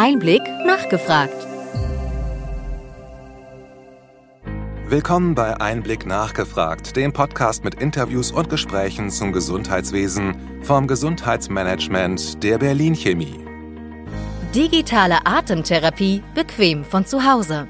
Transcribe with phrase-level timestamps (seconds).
[0.00, 1.46] Einblick nachgefragt.
[4.86, 12.58] Willkommen bei Einblick nachgefragt, dem Podcast mit Interviews und Gesprächen zum Gesundheitswesen vom Gesundheitsmanagement der
[12.58, 13.44] Berlin Chemie.
[14.54, 17.66] Digitale Atemtherapie bequem von zu Hause.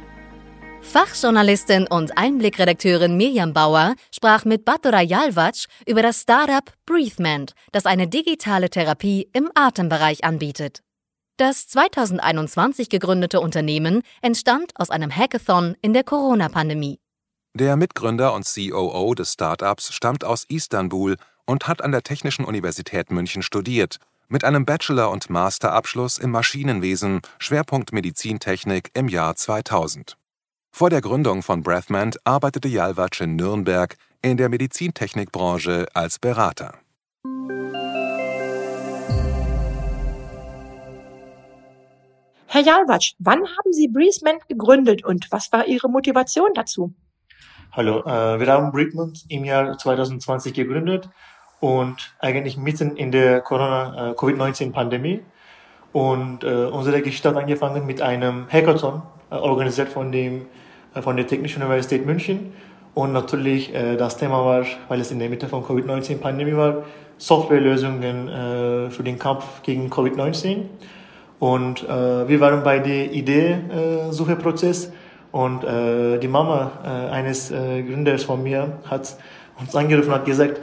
[0.83, 8.09] Fachjournalistin und Einblickredakteurin Mirjam Bauer sprach mit Batura Jalvac über das Startup BreathMend, das eine
[8.09, 10.83] digitale Therapie im Atembereich anbietet.
[11.39, 16.99] Das 2021 gegründete Unternehmen entstand aus einem Hackathon in der Corona-Pandemie.
[17.55, 23.13] Der Mitgründer und COO des Startups stammt aus Istanbul und hat an der Technischen Universität
[23.13, 30.17] München studiert, mit einem Bachelor- und Masterabschluss im Maschinenwesen, Schwerpunkt Medizintechnik im Jahr 2000.
[30.73, 36.75] Vor der Gründung von Breathment arbeitete Jalvac in Nürnberg in der Medizintechnikbranche als Berater.
[42.51, 46.95] Herr Jalwatsch, wann haben Sie Breezement gegründet und was war Ihre Motivation dazu?
[47.73, 51.11] Hallo, äh, wir haben Breezement im Jahr 2020 gegründet
[51.61, 55.21] und eigentlich mitten in der Corona, äh, Covid-19-Pandemie.
[55.93, 60.47] Und äh, unsere Geschichte hat angefangen mit einem Hackathon, äh, organisiert von, dem,
[60.95, 62.55] äh, von der Technischen Universität München.
[62.95, 66.83] Und natürlich das Thema war, weil es in der Mitte von Covid-19-Pandemie war,
[67.19, 70.65] Softwarelösungen für den Kampf gegen Covid-19.
[71.39, 74.91] Und äh, wir waren bei der Idee-Sucheprozess äh,
[75.31, 79.17] und äh, die Mama äh, eines äh, Gründers von mir hat
[79.61, 80.61] uns angerufen und hat gesagt,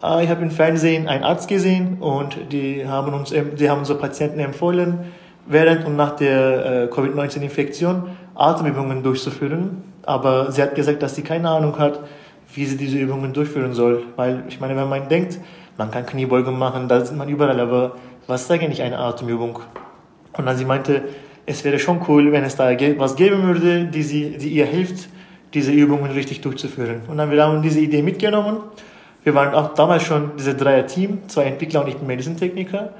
[0.00, 3.96] ah, ich habe im Fernsehen einen Arzt gesehen und die haben uns, die haben so
[3.96, 5.12] Patienten empfohlen,
[5.46, 9.82] während und nach der äh, Covid-19-Infektion Atemübungen durchzuführen.
[10.04, 12.00] Aber sie hat gesagt, dass sie keine Ahnung hat,
[12.54, 14.04] wie sie diese Übungen durchführen soll.
[14.16, 15.38] Weil ich meine, wenn man denkt,
[15.76, 17.92] man kann Kniebeugen machen, da ist man überall, aber
[18.26, 19.60] was ist eigentlich eine Atemübung?
[20.36, 21.02] Und dann sie meinte,
[21.46, 25.08] es wäre schon cool, wenn es da was geben würde, die, sie, die ihr hilft,
[25.52, 27.02] diese Übungen richtig durchzuführen.
[27.08, 28.58] Und dann wir haben diese Idee mitgenommen.
[29.22, 32.90] Wir waren auch damals schon diese Dreier-Team, zwei Entwickler und ich bin Medizintechniker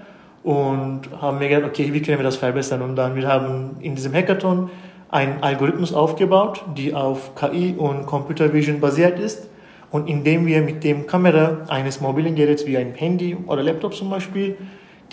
[0.43, 2.83] und haben mir gedacht, okay, wie können wir das verbessern?
[2.83, 4.71] Und dann wir haben in diesem Hackathon
[5.11, 9.49] einen Algorithmus aufgebaut, die auf KI und Computer Vision basiert ist
[9.91, 14.11] und indem wir mit dem Kamera eines mobilen Geräts wie ein Handy oder Laptop zum
[14.11, 14.57] Beispiel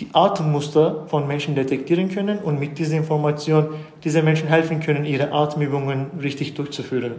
[0.00, 3.68] die Atemmuster von Menschen detektieren können und mit dieser Information
[4.04, 7.14] diese Menschen helfen können, ihre Atemübungen richtig durchzuführen.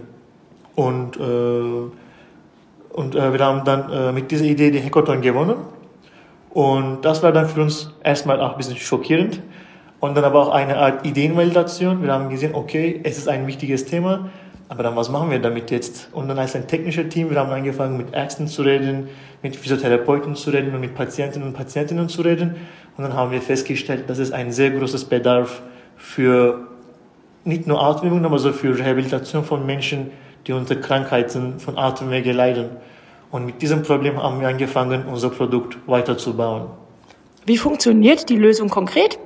[0.75, 5.55] Und, äh, und äh, wir haben dann äh, mit dieser Idee die Hackathon gewonnen.
[6.49, 9.41] Und das war dann für uns erstmal auch ein bisschen schockierend
[9.99, 12.03] und dann aber auch eine Art Ideenvalidation.
[12.03, 14.29] Wir haben gesehen, okay, es ist ein wichtiges Thema,
[14.73, 16.09] aber dann was machen wir damit jetzt?
[16.13, 19.07] Und dann als ein technischer Team, wir haben angefangen mit Ärzten zu reden,
[19.43, 22.55] mit Physiotherapeuten zu reden und mit Patientinnen und Patientinnen zu reden.
[22.97, 25.61] Und dann haben wir festgestellt, dass es ein sehr großes Bedarf
[25.95, 26.69] für
[27.43, 30.09] nicht nur Atemübungen, aber so für Rehabilitation von Menschen,
[30.47, 32.71] die unter Krankheiten von Atemwege leiden.
[33.29, 36.65] Und mit diesem Problem haben wir angefangen, unser Produkt weiterzubauen.
[37.45, 39.19] Wie funktioniert die Lösung konkret?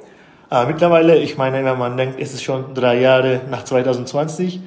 [0.52, 4.60] Äh, mittlerweile, ich meine, wenn man denkt, es ist schon drei Jahre nach 2020.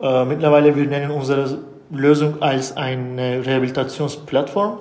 [0.00, 1.58] Äh, mittlerweile, wir nennen unsere
[1.90, 4.78] Lösung als eine Rehabilitationsplattform.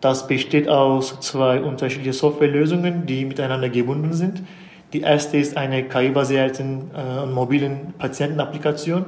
[0.00, 4.42] Das besteht aus zwei unterschiedlichen Softwarelösungen, die miteinander gebunden sind.
[4.92, 9.04] Die erste ist eine KI-basierte äh, mobilen Patientenapplikation,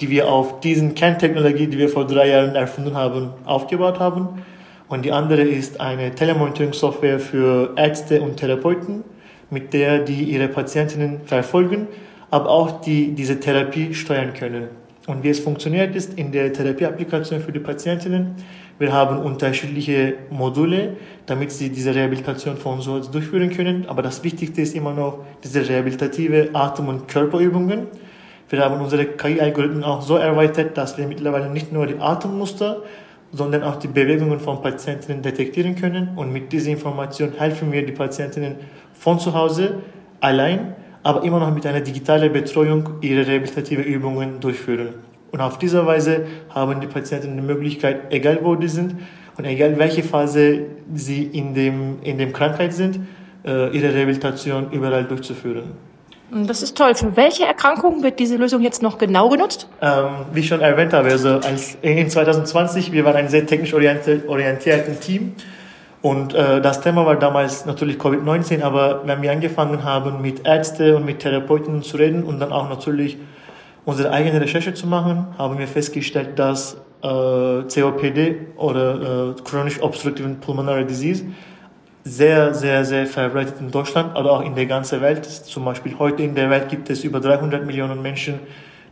[0.00, 4.42] die wir auf diesen Kerntechnologie, die wir vor drei Jahren erfunden haben, aufgebaut haben.
[4.88, 9.04] Und die andere ist eine Telemonitoring-Software für Ärzte und Therapeuten,
[9.48, 11.86] mit der die ihre Patientinnen verfolgen,
[12.30, 14.81] aber auch die diese Therapie steuern können.
[15.06, 18.36] Und wie es funktioniert ist in der Therapieapplikation für die Patientinnen,
[18.78, 20.96] wir haben unterschiedliche Module,
[21.26, 23.86] damit sie diese Rehabilitation von so durchführen können.
[23.88, 27.88] Aber das Wichtigste ist immer noch diese rehabilitative Atem- und Körperübungen.
[28.48, 32.82] Wir haben unsere KI-Algorithmen auch so erweitert, dass wir mittlerweile nicht nur die Atemmuster,
[33.32, 36.10] sondern auch die Bewegungen von Patientinnen detektieren können.
[36.16, 38.56] Und mit dieser Information helfen wir die Patientinnen
[38.94, 39.76] von zu Hause
[40.20, 44.94] allein aber immer noch mit einer digitalen Betreuung ihre rehabilitative Übungen durchführen.
[45.30, 48.96] Und auf diese Weise haben die Patienten die Möglichkeit, egal wo die sind
[49.36, 53.00] und egal welche Phase sie in dem, in dem Krankheit sind,
[53.44, 55.72] äh, ihre Rehabilitation überall durchzuführen.
[56.30, 56.94] Das ist toll.
[56.94, 59.68] Für welche Erkrankungen wird diese Lösung jetzt noch genau genutzt?
[59.82, 63.74] Ähm, wie ich schon erwähnt habe, also als in 2020, wir waren ein sehr technisch
[63.74, 65.34] orientiertes Team
[66.02, 70.96] und äh, das Thema war damals natürlich Covid-19, aber wenn wir angefangen haben, mit Ärzten
[70.96, 73.18] und mit Therapeuten zu reden und dann auch natürlich
[73.84, 80.28] unsere eigene Recherche zu machen, haben wir festgestellt, dass äh, COPD oder äh, Chronic Obstructive
[80.40, 81.24] Pulmonary Disease
[82.02, 85.24] sehr, sehr, sehr verbreitet in Deutschland, aber auch in der ganzen Welt.
[85.24, 88.40] Zum Beispiel heute in der Welt gibt es über 300 Millionen Menschen,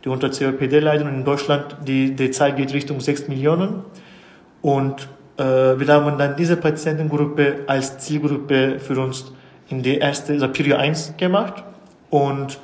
[0.05, 3.83] die unter COPD leiden und in Deutschland die, die Zahl geht Richtung 6 Millionen.
[4.61, 5.09] Und
[5.43, 9.31] wir haben dann diese Patientengruppe als Zielgruppe für uns
[9.69, 11.63] in die erste, also Period 1 gemacht.
[12.09, 12.59] Und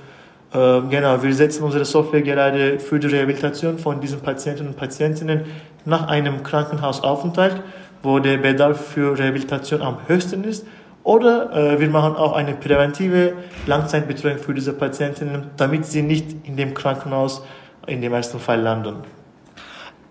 [0.54, 5.46] äh, genau, wir setzen unsere Software gerade für die Rehabilitation von diesen Patienten und Patientinnen
[5.86, 7.62] nach einem Krankenhausaufenthalt,
[8.04, 10.66] wo der Bedarf für Rehabilitation am höchsten ist.
[11.04, 13.34] Oder äh, wir machen auch eine präventive
[13.66, 17.44] Langzeitbetreuung für diese Patientinnen, damit sie nicht in dem Krankenhaus
[17.88, 19.17] in dem ersten Fall landen.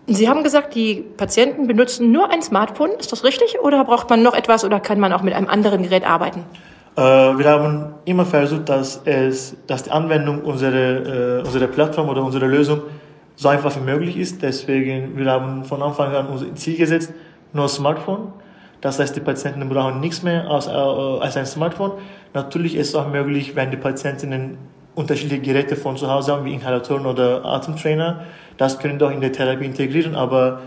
[0.09, 2.91] Sie haben gesagt, die Patienten benutzen nur ein Smartphone.
[2.99, 3.59] Ist das richtig?
[3.61, 6.45] Oder braucht man noch etwas oder kann man auch mit einem anderen Gerät arbeiten?
[6.97, 12.23] Äh, wir haben immer versucht, dass, es, dass die Anwendung unserer, äh, unserer Plattform oder
[12.23, 12.83] unserer Lösung
[13.35, 14.43] so einfach wie möglich ist.
[14.43, 17.13] Deswegen, wir haben von Anfang an unser Ziel gesetzt,
[17.53, 18.33] nur Smartphone.
[18.81, 21.93] Das heißt, die Patienten brauchen nichts mehr als, äh, als ein Smartphone.
[22.33, 24.57] Natürlich ist es auch möglich, wenn die Patientinnen
[24.95, 28.25] unterschiedliche Geräte von zu Hause haben, wie Inhalatoren oder Atemtrainer.
[28.57, 30.61] Das können wir auch in der Therapie integrieren, aber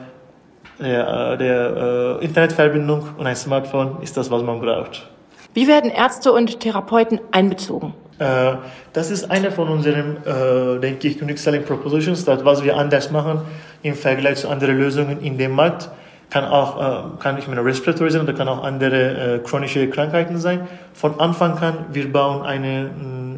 [0.79, 5.09] der, der äh, Internetverbindung und ein Smartphone ist das, was man braucht.
[5.53, 7.93] Wie werden Ärzte und Therapeuten einbezogen?
[8.19, 8.55] Äh,
[8.93, 13.11] das ist eine von unseren, äh, denke ich, Unique Selling Propositions, das, was wir anders
[13.11, 13.41] machen
[13.81, 15.89] im Vergleich zu anderen Lösungen in dem Markt.
[16.29, 20.37] Kann auch, äh, kann nicht mehr Respiratory sein oder kann auch andere äh, chronische Krankheiten
[20.37, 20.67] sein.
[20.93, 22.91] Von Anfang an, wir bauen eine,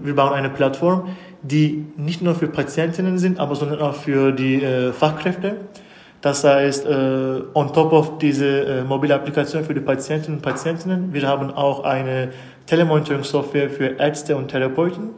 [0.04, 4.62] wir bauen eine Plattform, die nicht nur für Patientinnen sind, aber sondern auch für die
[4.64, 5.56] äh, Fachkräfte.
[6.22, 11.14] Das heißt, äh, on top of diese äh, mobile Applikation für die Patienten und Patientinnen,
[11.14, 12.30] wir haben auch eine
[12.68, 15.10] Telemonitoring-Software für Ärzte und Therapeuten.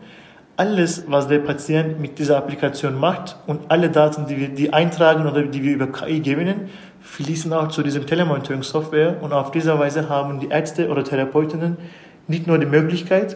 [0.55, 5.27] Alles, was der Patient mit dieser Applikation macht und alle Daten, die wir die eintragen
[5.27, 6.69] oder die wir über KI gewinnen,
[7.01, 11.77] fließen auch zu diesem Telemonitoring-Software und auf diese Weise haben die Ärzte oder Therapeutinnen
[12.27, 13.35] nicht nur die Möglichkeit,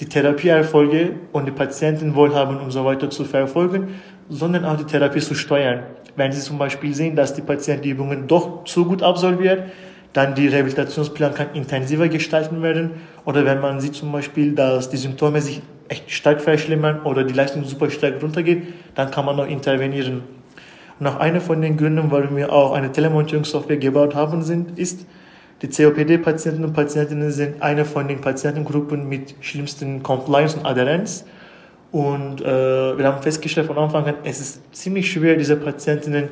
[0.00, 3.94] die Therapieerfolge und die Patientenwohlhaben und so weiter zu verfolgen,
[4.28, 5.84] sondern auch die Therapie zu steuern.
[6.16, 9.64] Wenn Sie zum Beispiel sehen, dass die Patientenübungen doch zu gut absolviert,
[10.12, 12.92] dann die Rehabilitationsplan kann intensiver gestalten werden.
[13.24, 17.34] Oder wenn man sieht zum Beispiel, dass die Symptome sich echt stark verschlimmern oder die
[17.34, 18.62] Leistung super stark runtergeht,
[18.94, 20.22] dann kann man noch intervenieren.
[21.00, 25.04] Und auch einer von den Gründen, warum wir auch eine Telemonitoring-Software gebaut haben, sind, ist,
[25.64, 31.24] die COPD-Patienten und Patientinnen sind eine von den Patientengruppen mit schlimmsten Compliance und Adherenz.
[31.90, 36.28] Und äh, wir haben festgestellt von Anfang an, es ist ziemlich schwer, diese Patientinnen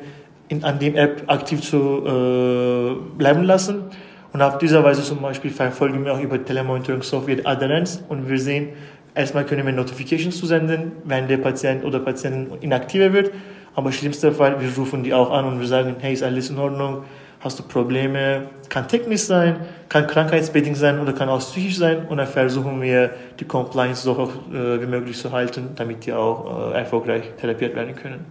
[0.49, 3.85] in, an dem App aktiv zu äh, bleiben lassen.
[4.33, 8.69] Und auf dieser Weise zum Beispiel verfolgen wir auch über Telemonitoring-Software Adherenz und wir sehen,
[9.15, 13.31] erstmal können wir Notifications zusenden, wenn der Patient oder Patientin inaktiver wird.
[13.73, 16.59] Aber schlimmster Fall, wir rufen die auch an und wir sagen, hey, ist alles in
[16.59, 17.03] Ordnung?
[17.43, 19.57] Hast du Probleme, kann technisch sein,
[19.89, 24.17] kann krankheitsbedingt sein oder kann auch psychisch sein und dann versuchen wir die Compliance so
[24.17, 28.25] hoch äh, wie möglich zu halten, damit die auch äh, erfolgreich therapiert werden können.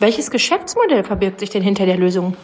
[0.00, 2.34] Welches Geschäftsmodell verbirgt sich denn hinter der Lösung?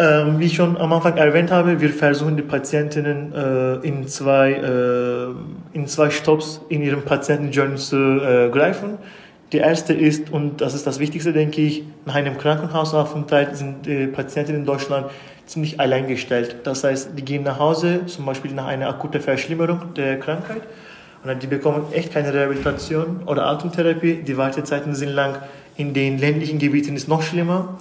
[0.00, 4.52] Ähm, wie ich schon am Anfang erwähnt habe, wir versuchen die Patientinnen äh, in, zwei,
[4.52, 8.98] äh, in zwei Stops in ihrem Patientenjourney zu äh, greifen.
[9.52, 14.06] Die erste ist, und das ist das Wichtigste, denke ich, nach einem Krankenhausaufenthalt sind die
[14.06, 15.06] Patienten in Deutschland
[15.46, 16.56] ziemlich alleingestellt.
[16.64, 20.62] Das heißt, die gehen nach Hause, zum Beispiel nach einer akuten Verschlimmerung der Krankheit,
[21.24, 24.22] und die bekommen echt keine Rehabilitation oder Atemtherapie.
[24.22, 25.38] Die Wartezeiten sind lang.
[25.76, 27.76] In den ländlichen Gebieten ist noch schlimmer.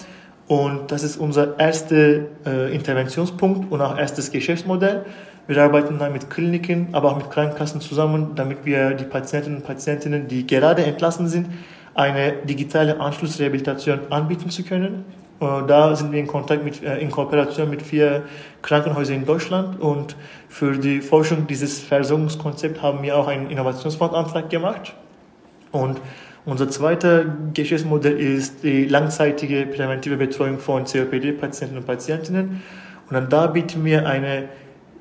[0.48, 5.06] Und das ist unser erster äh, Interventionspunkt und auch erstes Geschäftsmodell.
[5.48, 9.66] Wir arbeiten dann mit Kliniken, aber auch mit Krankenkassen zusammen, damit wir die Patienten und
[9.66, 11.48] Patientinnen, die gerade entlassen sind,
[11.96, 15.06] eine digitale Anschlussrehabilitation anbieten zu können.
[15.40, 18.24] Äh, da sind wir in Kontakt mit, äh, in Kooperation mit vier
[18.62, 20.16] Krankenhäusern in Deutschland und
[20.50, 24.94] für die Forschung dieses Versorgungskonzepts haben wir auch einen Innovationsfondsantrag gemacht.
[25.72, 26.00] Und
[26.46, 32.62] unser zweites Geschäftsmodell ist die langzeitige präventive Betreuung von COPD-Patienten und Patientinnen.
[33.10, 34.50] Und dann da bieten wir eine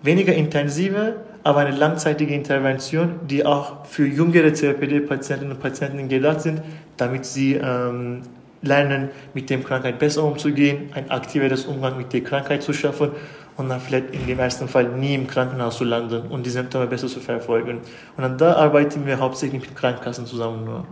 [0.06, 6.62] weniger intensive, aber eine langzeitige Intervention, die auch für jüngere COPD-Patientinnen und Patienten gedacht sind,
[6.96, 8.22] damit sie ähm,
[8.62, 13.10] lernen, mit der Krankheit besser umzugehen, ein aktiveres Umgang mit der Krankheit zu schaffen
[13.56, 16.86] und dann vielleicht in dem ersten Fall nie im Krankenhaus zu landen und die Symptome
[16.86, 17.78] besser zu verfolgen.
[18.16, 20.86] Und dann da arbeiten wir hauptsächlich mit Krankenkassen zusammen nur.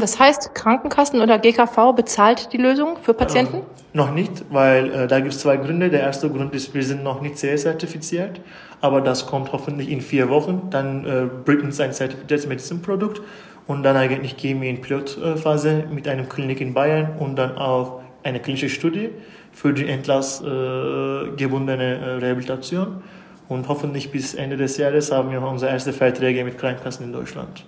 [0.00, 3.58] Das heißt, Krankenkassen oder GKV bezahlt die Lösung für Patienten?
[3.58, 3.60] Äh,
[3.94, 5.88] noch nicht, weil äh, da gibt es zwei Gründe.
[5.88, 8.42] Der erste Grund ist, wir sind noch nicht CS-zertifiziert,
[8.82, 10.68] aber das kommt hoffentlich in vier Wochen.
[10.70, 13.22] Dann äh, bringt uns ein zertifiziertes Medizinprodukt
[13.66, 18.02] und dann eigentlich gehen wir in Pilotphase mit einem Klinik in Bayern und dann auch
[18.24, 19.08] eine klinische Studie
[19.52, 23.02] für die entlassgebundene äh, Rehabilitation.
[23.48, 27.64] Und hoffentlich bis Ende des Jahres haben wir unsere ersten Verträge mit Krankenkassen in Deutschland.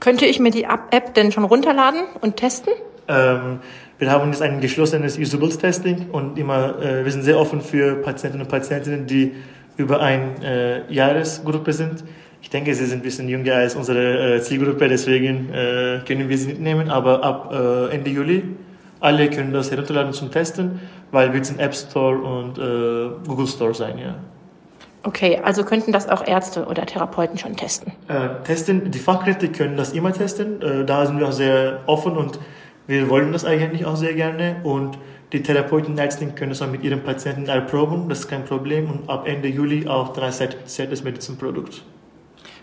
[0.00, 2.72] Könnte ich mir die App denn schon runterladen und testen?
[3.08, 3.60] Ähm,
[3.98, 8.40] wir haben jetzt ein geschlossenes Usables-Testing und immer, äh, wir sind sehr offen für Patienten
[8.40, 9.32] und Patientinnen, die
[9.76, 12.04] über eine äh, Jahresgruppe sind.
[12.42, 16.36] Ich denke, sie sind ein bisschen jünger als unsere äh, Zielgruppe, deswegen äh, können wir
[16.36, 16.90] sie nicht nehmen.
[16.90, 18.42] Aber ab äh, Ende Juli,
[19.00, 23.74] alle können das herunterladen zum Testen, weil wir sind App Store und äh, Google Store
[23.74, 24.16] sein, ja.
[25.04, 27.92] Okay, also könnten das auch Ärzte oder Therapeuten schon testen?
[28.08, 30.62] Äh, testen, die Fachkräfte können das immer testen.
[30.62, 32.40] Äh, da sind wir auch sehr offen und
[32.86, 34.56] wir wollen das eigentlich auch sehr gerne.
[34.62, 34.98] Und
[35.32, 38.88] die Therapeuten und Ärzte können es auch mit ihren Patienten erproben, das ist kein Problem.
[38.90, 41.82] Und ab Ende Juli auch drei zertifiziertes Medizinprodukt.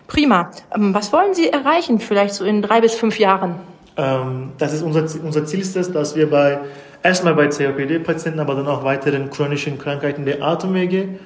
[0.08, 0.50] Prima.
[0.74, 3.54] Ähm, was wollen Sie erreichen, vielleicht so in drei bis fünf Jahren?
[3.96, 6.58] Ähm, das ist unser, unser Ziel ist es, dass wir bei
[7.04, 11.20] erstmal bei COPD-Patienten, aber dann auch weiteren chronischen Krankheiten der Atemwege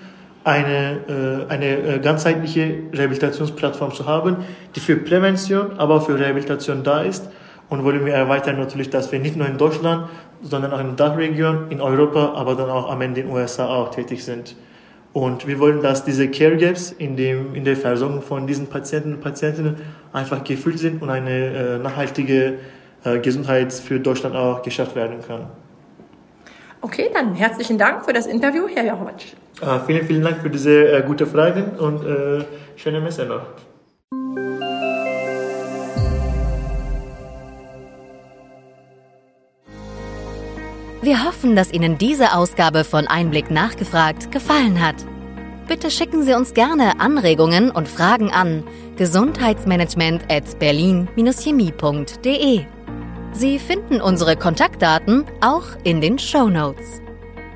[0.46, 1.00] eine,
[1.48, 4.36] äh, eine äh, ganzheitliche Rehabilitationsplattform zu haben,
[4.76, 7.28] die für Prävention, aber für Rehabilitation da ist.
[7.68, 10.08] Und wollen wir erweitern natürlich, dass wir nicht nur in Deutschland,
[10.42, 13.66] sondern auch in der Dachregion, in Europa, aber dann auch am Ende in den USA
[13.66, 14.54] auch tätig sind.
[15.12, 19.14] Und wir wollen, dass diese Care Gaps in, dem, in der Versorgung von diesen Patienten
[19.14, 19.76] und Patientinnen
[20.12, 22.58] einfach gefüllt sind und eine äh, nachhaltige
[23.02, 25.46] äh, Gesundheit für Deutschland auch geschafft werden kann.
[26.82, 29.32] Okay, dann herzlichen Dank für das Interview, Herr Jachowitsch.
[29.60, 32.44] Äh, vielen, vielen Dank für diese äh, gute Fragen und äh,
[32.76, 33.42] schöne Messe noch.
[41.00, 44.96] Wir hoffen, dass Ihnen diese Ausgabe von Einblick nachgefragt gefallen hat.
[45.68, 48.64] Bitte schicken Sie uns gerne Anregungen und Fragen an
[48.96, 52.60] gesundheitsmanagement at berlin-chemie.de.
[53.32, 57.05] Sie finden unsere Kontaktdaten auch in den Show Notes.